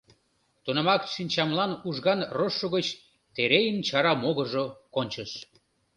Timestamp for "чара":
3.87-4.13